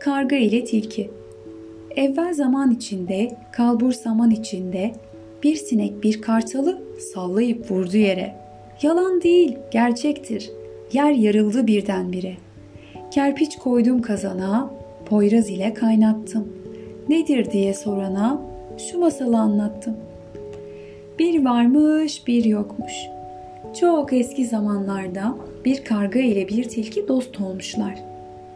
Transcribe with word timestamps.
Karga 0.00 0.36
ile 0.36 0.64
Tilki 0.64 1.10
Evvel 1.96 2.34
zaman 2.34 2.70
içinde, 2.70 3.36
kalbur 3.52 3.92
saman 3.92 4.30
içinde 4.30 4.92
bir 5.42 5.56
sinek 5.56 6.02
bir 6.02 6.22
kartalı 6.22 6.82
sallayıp 7.14 7.70
vurdu 7.70 7.96
yere. 7.96 8.34
Yalan 8.82 9.22
değil, 9.22 9.58
gerçektir. 9.70 10.50
Yer 10.92 11.12
yarıldı 11.12 11.66
birdenbire. 11.66 12.36
Kerpiç 13.10 13.56
koydum 13.56 14.02
kazana, 14.02 14.70
Poyraz 15.06 15.50
ile 15.50 15.74
kaynattım. 15.74 16.48
Nedir 17.08 17.50
diye 17.50 17.74
sorana 17.74 18.42
şu 18.90 18.98
masalı 18.98 19.38
anlattım. 19.38 19.96
Bir 21.18 21.44
varmış 21.44 22.26
bir 22.26 22.44
yokmuş. 22.44 22.92
Çok 23.80 24.12
eski 24.12 24.46
zamanlarda 24.46 25.36
bir 25.64 25.84
karga 25.84 26.20
ile 26.20 26.48
bir 26.48 26.64
tilki 26.64 27.08
dost 27.08 27.40
olmuşlar. 27.40 27.94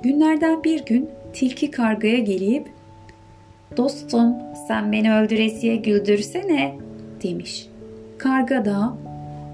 Günlerden 0.02 0.64
bir 0.64 0.84
gün 0.84 1.10
tilki 1.34 1.70
kargaya 1.70 2.18
gelip 2.18 2.68
''Dostum 3.76 4.34
sen 4.68 4.92
beni 4.92 5.14
öldüresiye 5.14 5.76
güldürsene'' 5.76 6.74
demiş. 7.22 7.68
Karga 8.18 8.64
da 8.64 8.96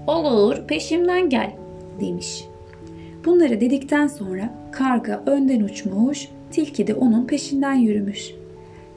''Olur 0.07 0.67
peşimden 0.67 1.29
gel'' 1.29 1.55
demiş. 2.01 2.43
Bunları 3.25 3.61
dedikten 3.61 4.07
sonra 4.07 4.53
karga 4.71 5.23
önden 5.25 5.61
uçmuş, 5.61 6.27
tilki 6.51 6.87
de 6.87 6.93
onun 6.93 7.27
peşinden 7.27 7.73
yürümüş. 7.73 8.31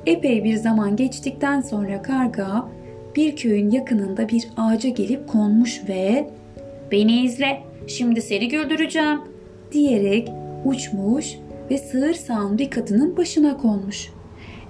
Epey 0.06 0.44
bir 0.44 0.56
zaman 0.56 0.96
geçtikten 0.96 1.60
sonra 1.60 2.02
karga 2.02 2.68
bir 3.16 3.36
köyün 3.36 3.70
yakınında 3.70 4.28
bir 4.28 4.48
ağaca 4.56 4.88
gelip 4.88 5.28
konmuş 5.28 5.82
ve 5.88 6.30
''Beni 6.92 7.22
izle, 7.22 7.62
şimdi 7.86 8.22
seni 8.22 8.48
güldüreceğim.'' 8.48 9.20
diyerek 9.72 10.30
uçmuş 10.64 11.38
ve 11.70 11.78
sığır 11.78 12.14
sağın 12.14 12.58
bir 12.58 12.70
kadının 12.70 13.16
başına 13.16 13.56
konmuş. 13.56 14.12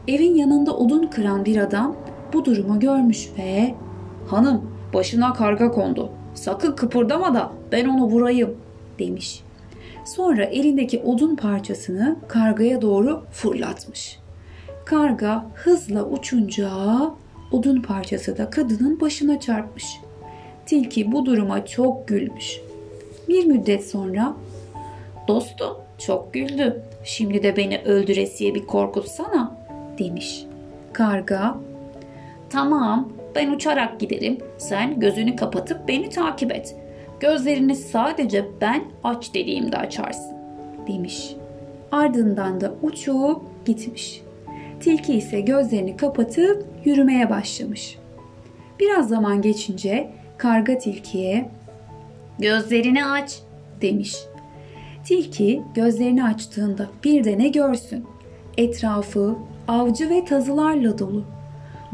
Evin 0.09 0.35
yanında 0.35 0.77
odun 0.77 1.07
kıran 1.07 1.45
bir 1.45 1.57
adam 1.57 1.97
bu 2.33 2.45
durumu 2.45 2.81
görmüş 2.81 3.29
ve 3.39 3.75
''Hanım, 4.27 4.71
başına 4.95 5.33
karga 5.33 5.71
kondu. 5.71 6.11
Sakın 6.35 6.73
kıpırdama 6.73 7.35
da 7.35 7.53
ben 7.73 7.85
onu 7.89 8.05
vurayım.'' 8.05 8.57
demiş. 8.99 9.43
Sonra 10.05 10.45
elindeki 10.45 11.01
odun 11.01 11.37
parçasını 11.37 12.17
kargaya 12.29 12.83
doğru 12.83 13.23
fırlatmış. 13.31 14.19
Karga 14.85 15.47
hızla 15.55 16.05
uçunca 16.05 16.71
odun 17.53 17.83
parçası 17.83 18.39
da 18.39 18.51
kadının 18.51 19.01
başına 19.01 19.41
çarpmış. 19.41 20.01
Tilki 20.67 21.13
bu 21.13 21.27
duruma 21.27 21.67
çok 21.67 22.09
gülmüş. 22.09 22.61
Bir 23.29 23.47
müddet 23.47 23.87
sonra 23.87 24.37
"Dostum, 25.29 25.77
çok 25.99 26.35
güldü. 26.35 26.83
Şimdi 27.05 27.43
de 27.43 27.57
beni 27.57 27.79
öldüresiye 27.79 28.55
bir 28.55 28.67
korkutsana." 28.67 29.57
demiş. 29.99 30.47
Karga 30.93 31.57
"Tamam, 32.51 33.13
ben 33.35 33.53
uçarak 33.53 34.01
giderim. 34.01 34.39
Sen 34.59 35.01
gözünü 35.01 35.37
kapatıp 35.37 35.89
beni 35.89 36.11
takip 36.11 36.53
et. 36.53 36.77
Gözlerini 37.21 37.77
sadece 37.77 38.45
ben 38.61 38.85
aç 39.05 39.35
dediğimde 39.35 39.77
açarsın." 39.77 40.37
demiş. 40.89 41.37
Ardından 41.93 42.61
da 42.61 42.75
uçup 42.83 43.43
gitmiş. 43.65 44.23
Tilki 44.81 45.15
ise 45.15 45.41
gözlerini 45.41 45.97
kapatıp 45.97 46.67
yürümeye 46.85 47.31
başlamış. 47.31 47.99
Biraz 48.81 49.09
zaman 49.09 49.43
geçince 49.43 50.11
karga 50.39 50.79
tilkiye 50.79 51.51
"Gözlerini 52.39 53.07
aç." 53.07 53.39
demiş. 53.81 54.17
Tilki 55.05 55.63
gözlerini 55.75 56.25
açtığında 56.25 56.89
bir 57.05 57.25
de 57.25 57.39
ne 57.39 57.49
görsün? 57.49 58.05
Etrafı 58.59 59.35
avcı 59.69 60.11
ve 60.11 60.25
tazılarla 60.25 60.99
dolu. 60.99 61.25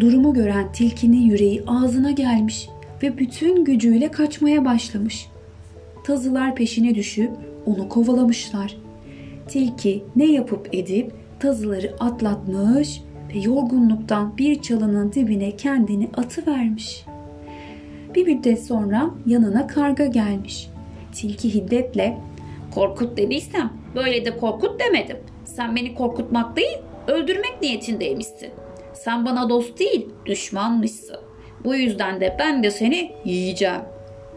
Durumu 0.01 0.35
gören 0.35 0.73
tilkinin 0.73 1.21
yüreği 1.23 1.63
ağzına 1.67 2.11
gelmiş 2.11 2.69
ve 3.03 3.19
bütün 3.19 3.65
gücüyle 3.65 4.11
kaçmaya 4.11 4.65
başlamış. 4.65 5.27
Tazılar 6.05 6.55
peşine 6.55 6.95
düşüp 6.95 7.31
onu 7.67 7.89
kovalamışlar. 7.89 8.77
Tilki 9.49 10.05
ne 10.17 10.27
yapıp 10.27 10.69
edip 10.73 11.13
tazıları 11.41 11.95
atlatmış 12.01 13.03
ve 13.35 13.39
yorgunluktan 13.39 14.39
bir 14.39 14.63
çalının 14.63 15.13
dibine 15.13 15.57
kendini 15.57 16.09
atıvermiş. 16.17 17.05
Bir 18.15 18.27
müddet 18.27 18.65
sonra 18.65 19.11
yanına 19.27 19.67
karga 19.67 20.07
gelmiş. 20.07 20.71
Tilki 21.13 21.55
hiddetle 21.55 22.19
Korkut 22.75 23.17
dediysem 23.17 23.73
böyle 23.95 24.25
de 24.25 24.37
korkut 24.37 24.81
demedim. 24.81 25.17
Sen 25.45 25.77
beni 25.77 25.95
korkutmak 25.95 26.57
değil 26.57 26.79
öldürmek 27.09 27.63
niyetindeymişsin. 27.63 28.51
Sen 28.93 29.27
bana 29.27 29.49
dost 29.49 29.79
değil 29.79 30.09
düşmanmışsın. 30.27 31.17
Bu 31.65 31.75
yüzden 31.75 32.21
de 32.21 32.37
ben 32.39 32.63
de 32.63 32.71
seni 32.71 33.13
yiyeceğim. 33.25 33.81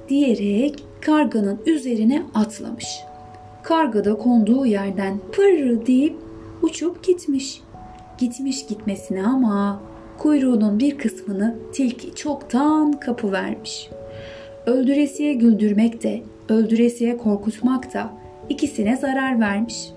Diyerek 0.09 0.83
karganın 1.01 1.61
üzerine 1.65 2.23
atlamış. 2.33 2.87
Karga 3.63 4.05
da 4.05 4.17
konduğu 4.17 4.65
yerden 4.65 5.19
pırr 5.31 5.85
deyip 5.85 6.15
uçup 6.61 7.03
gitmiş. 7.03 7.61
Gitmiş 8.17 8.65
gitmesine 8.65 9.23
ama 9.23 9.81
kuyruğunun 10.17 10.79
bir 10.79 10.97
kısmını 10.97 11.57
tilki 11.73 12.15
çoktan 12.15 12.91
kapı 12.91 13.31
vermiş. 13.31 13.89
Öldüresiye 14.65 15.33
güldürmek 15.33 16.03
de, 16.03 16.21
öldüresiye 16.49 17.17
korkutmak 17.17 17.93
da 17.93 18.22
ikisine 18.49 18.97
zarar 18.97 19.39
vermiş. 19.39 19.89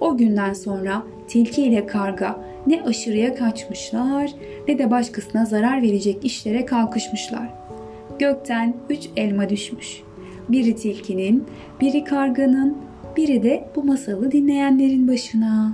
O 0.00 0.16
günden 0.16 0.52
sonra 0.52 1.02
tilki 1.28 1.62
ile 1.62 1.86
karga 1.86 2.44
ne 2.66 2.82
aşırıya 2.82 3.34
kaçmışlar 3.34 4.30
ne 4.68 4.78
de 4.78 4.90
başkasına 4.90 5.44
zarar 5.44 5.82
verecek 5.82 6.24
işlere 6.24 6.64
kalkışmışlar. 6.64 7.48
Gökten 8.18 8.74
üç 8.90 9.08
elma 9.16 9.48
düşmüş. 9.48 10.02
Biri 10.48 10.76
tilkinin, 10.76 11.44
biri 11.80 12.04
karganın, 12.04 12.78
biri 13.16 13.42
de 13.42 13.68
bu 13.76 13.84
masalı 13.84 14.32
dinleyenlerin 14.32 15.08
başına. 15.08 15.72